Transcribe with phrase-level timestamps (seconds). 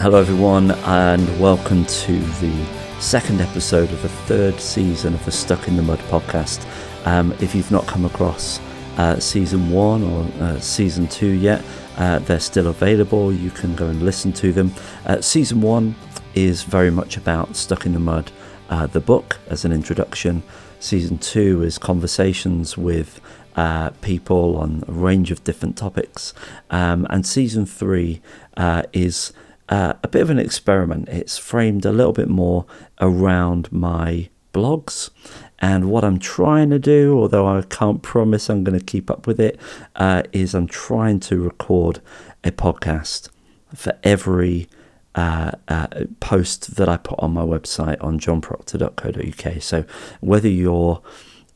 [0.00, 2.66] Hello, everyone, and welcome to the
[3.00, 6.66] second episode of the third season of the Stuck in the Mud podcast.
[7.06, 8.58] Um, if you've not come across
[8.98, 11.64] uh, season one or uh, season two yet,
[11.96, 13.32] uh, they're still available.
[13.32, 14.74] You can go and listen to them.
[15.06, 15.94] Uh, season one
[16.34, 18.32] is very much about Stuck in the Mud,
[18.70, 20.42] uh, the book, as an introduction.
[20.80, 23.20] Season two is conversations with
[23.56, 26.34] uh, people on a range of different topics.
[26.68, 28.20] Um, and season three
[28.56, 29.32] uh, is
[29.68, 31.08] uh, a bit of an experiment.
[31.08, 32.66] It's framed a little bit more
[33.00, 35.10] around my blogs.
[35.58, 39.26] And what I'm trying to do, although I can't promise I'm going to keep up
[39.26, 39.58] with it,
[39.96, 42.00] uh, is I'm trying to record
[42.42, 43.30] a podcast
[43.74, 44.68] for every
[45.14, 45.86] uh, uh,
[46.20, 49.62] post that I put on my website on johnproctor.co.uk.
[49.62, 49.84] So
[50.20, 51.02] whether you're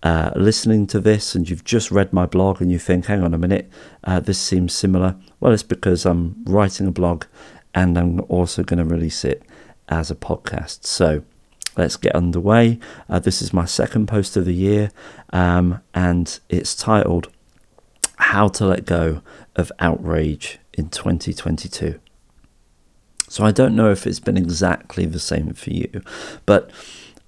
[0.03, 3.35] uh, listening to this and you've just read my blog and you think, hang on
[3.35, 3.69] a minute,
[4.05, 7.25] uh, this seems similar, well, it's because I'm writing a blog
[7.75, 9.43] and I'm also going to release it
[9.89, 10.85] as a podcast.
[10.85, 11.23] So
[11.77, 12.79] let's get underway.
[13.09, 14.91] Uh, this is my second post of the year
[15.33, 17.29] um, and it's titled
[18.17, 19.23] How to Let Go
[19.57, 22.01] of Outrage in 2022.
[23.29, 26.03] So I don't know if it's been exactly the same for you,
[26.47, 26.71] but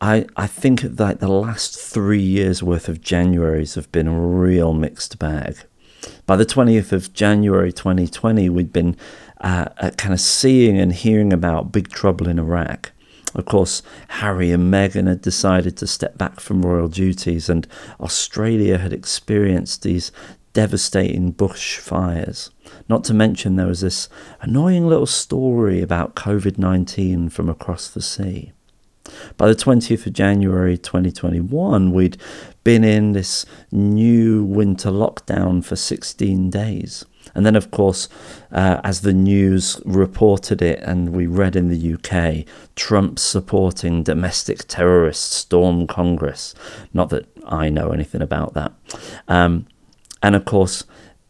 [0.00, 4.72] I, I think that the last three years worth of Januaries have been a real
[4.72, 5.58] mixed bag.
[6.24, 8.96] By the 20th of January 2020, we'd been
[9.40, 12.92] uh, uh, kind of seeing and hearing about big trouble in Iraq.
[13.34, 17.66] Of course, Harry and Meghan had decided to step back from royal duties, and
[18.00, 20.10] Australia had experienced these
[20.52, 22.50] devastating bushfires.
[22.88, 24.08] Not to mention, there was this
[24.40, 28.52] annoying little story about COVID 19 from across the sea.
[29.36, 32.16] By the 20th of January 2021, we'd
[32.64, 37.04] been in this new winter lockdown for 16 days.
[37.34, 38.08] And then, of course,
[38.52, 42.46] uh, as the news reported it and we read in the UK,
[42.76, 46.54] Trump supporting domestic terrorists storm Congress.
[46.92, 48.72] Not that I know anything about that.
[49.28, 49.66] Um,
[50.22, 50.84] and of course,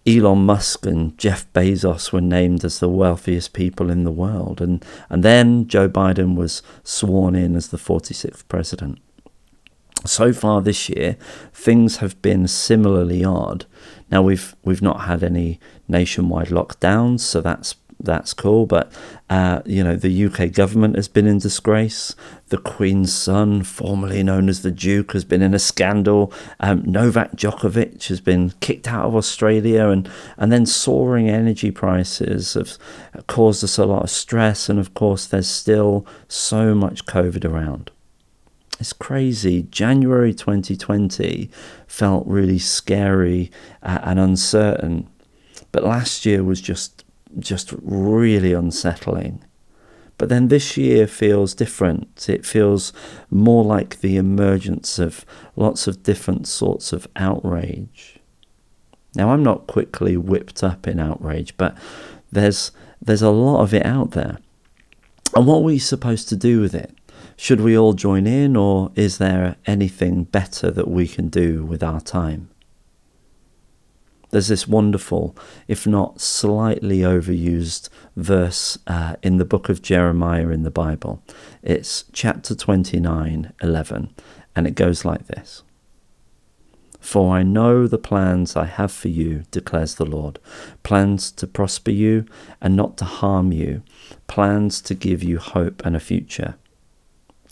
[0.06, 4.60] Elon Musk and Jeff Bezos were named as the wealthiest people in the world.
[4.60, 8.98] And, and then Joe Biden was sworn in as the 46th president.
[10.06, 11.16] So far this year,
[11.52, 13.66] things have been similarly odd.
[14.10, 18.66] Now we've we've not had any nationwide lockdowns, so that's that's cool.
[18.66, 18.90] But
[19.28, 22.14] uh, you know, the UK government has been in disgrace.
[22.48, 26.32] The Queen's son, formerly known as the Duke, has been in a scandal.
[26.58, 32.54] Um, Novak Djokovic has been kicked out of Australia, and and then soaring energy prices
[32.54, 32.78] have
[33.26, 34.68] caused us a lot of stress.
[34.68, 37.90] And of course, there's still so much COVID around.
[38.80, 39.64] It's crazy.
[39.70, 41.50] January 2020
[41.86, 43.50] felt really scary
[43.82, 45.06] uh, and uncertain,
[45.70, 47.04] but last year was just
[47.38, 49.44] just really unsettling.
[50.16, 52.28] But then this year feels different.
[52.28, 52.92] It feels
[53.30, 55.24] more like the emergence of
[55.56, 58.18] lots of different sorts of outrage.
[59.14, 61.76] Now, I'm not quickly whipped up in outrage, but
[62.32, 64.38] there's there's a lot of it out there.
[65.34, 66.94] And what are we supposed to do with it?
[67.42, 71.82] Should we all join in, or is there anything better that we can do with
[71.82, 72.50] our time?
[74.28, 75.34] There's this wonderful,
[75.66, 81.22] if not slightly overused, verse uh, in the book of Jeremiah in the Bible.
[81.62, 84.14] It's chapter 29, 11,
[84.54, 85.62] and it goes like this
[87.00, 90.38] For I know the plans I have for you, declares the Lord
[90.82, 92.26] plans to prosper you
[92.60, 93.82] and not to harm you,
[94.26, 96.56] plans to give you hope and a future.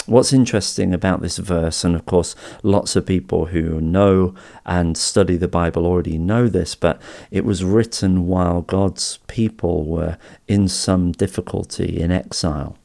[0.09, 5.37] What's interesting about this verse, and of course, lots of people who know and study
[5.37, 6.99] the Bible already know this, but
[7.31, 12.79] it was written while God's people were in some difficulty in exile.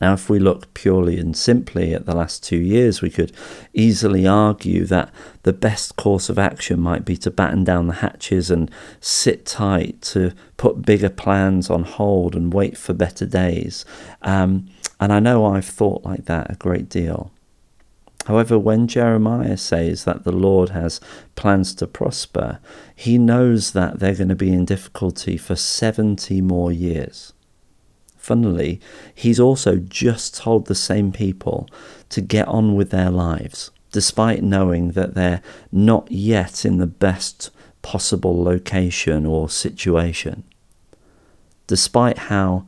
[0.00, 3.32] Now, if we look purely and simply at the last two years, we could
[3.74, 5.12] easily argue that
[5.42, 8.70] the best course of action might be to batten down the hatches and
[9.00, 13.84] sit tight, to put bigger plans on hold and wait for better days.
[14.22, 14.70] Um,
[15.00, 17.32] and I know I've thought like that a great deal.
[18.26, 21.00] However, when Jeremiah says that the Lord has
[21.36, 22.60] plans to prosper,
[22.94, 27.32] he knows that they're going to be in difficulty for 70 more years.
[28.18, 28.78] Funnily,
[29.14, 31.66] he's also just told the same people
[32.10, 35.40] to get on with their lives, despite knowing that they're
[35.72, 37.50] not yet in the best
[37.80, 40.44] possible location or situation.
[41.66, 42.66] Despite how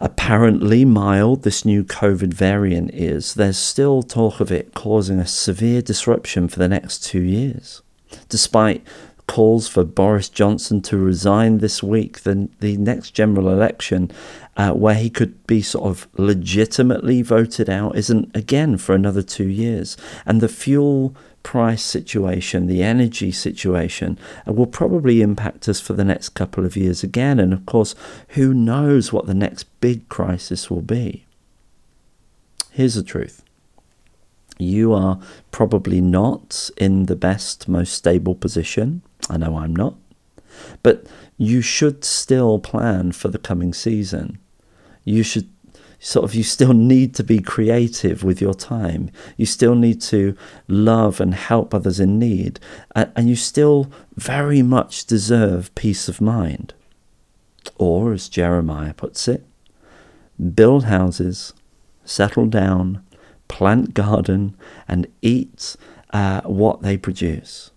[0.00, 5.82] apparently mild this new COVID variant is, there's still talk of it causing a severe
[5.82, 7.82] disruption for the next two years.
[8.28, 8.86] Despite
[9.28, 14.10] calls for Boris Johnson to resign this week, the, the next general election,
[14.56, 19.46] uh, where he could be sort of legitimately voted out, isn't again for another two
[19.46, 19.96] years.
[20.26, 21.14] And the fuel
[21.44, 26.76] price situation, the energy situation, uh, will probably impact us for the next couple of
[26.76, 27.38] years again.
[27.38, 27.94] And of course,
[28.30, 31.26] who knows what the next big crisis will be?
[32.72, 33.44] Here's the truth
[34.60, 35.20] you are
[35.52, 39.02] probably not in the best, most stable position.
[39.28, 39.96] I know I'm not.
[40.82, 41.06] But
[41.36, 44.38] you should still plan for the coming season.
[45.04, 45.48] You should
[46.00, 49.10] sort of, you still need to be creative with your time.
[49.36, 50.36] You still need to
[50.66, 52.60] love and help others in need.
[52.94, 56.74] And you still very much deserve peace of mind.
[57.76, 59.44] Or, as Jeremiah puts it,
[60.54, 61.52] build houses,
[62.04, 63.02] settle down,
[63.48, 64.56] plant garden,
[64.86, 65.76] and eat
[66.10, 67.70] uh, what they produce.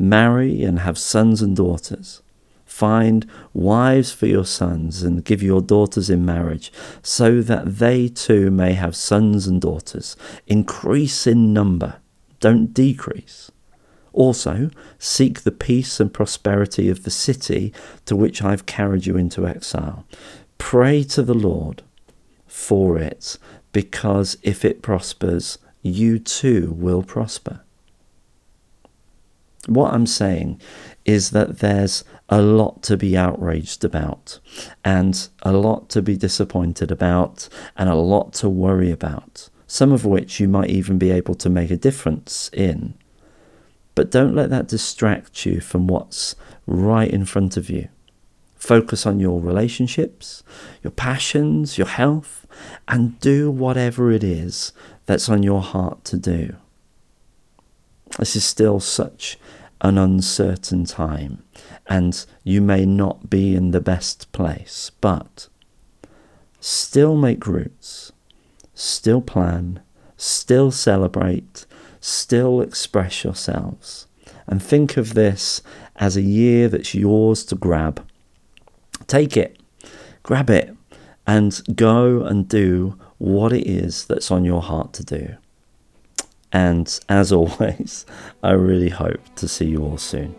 [0.00, 2.22] Marry and have sons and daughters.
[2.64, 8.50] Find wives for your sons and give your daughters in marriage, so that they too
[8.50, 10.16] may have sons and daughters.
[10.46, 11.96] Increase in number,
[12.38, 13.50] don't decrease.
[14.14, 17.70] Also, seek the peace and prosperity of the city
[18.06, 20.06] to which I've carried you into exile.
[20.56, 21.82] Pray to the Lord
[22.46, 23.36] for it,
[23.72, 27.60] because if it prospers, you too will prosper.
[29.70, 30.60] What I'm saying
[31.04, 34.40] is that there's a lot to be outraged about,
[34.84, 40.04] and a lot to be disappointed about, and a lot to worry about, some of
[40.04, 42.94] which you might even be able to make a difference in.
[43.94, 46.34] But don't let that distract you from what's
[46.66, 47.90] right in front of you.
[48.56, 50.42] Focus on your relationships,
[50.82, 52.44] your passions, your health,
[52.88, 54.72] and do whatever it is
[55.06, 56.56] that's on your heart to do.
[58.18, 59.38] This is still such
[59.80, 61.42] an uncertain time,
[61.86, 65.48] and you may not be in the best place, but
[66.60, 68.12] still make roots,
[68.74, 69.80] still plan,
[70.16, 71.66] still celebrate,
[72.00, 74.06] still express yourselves,
[74.46, 75.62] and think of this
[75.96, 78.04] as a year that's yours to grab
[79.06, 79.58] Take it,
[80.22, 80.72] grab it,
[81.26, 85.36] and go and do what it is that's on your heart to do.
[86.52, 88.06] And as always,
[88.42, 90.34] I really hope to see you all soon.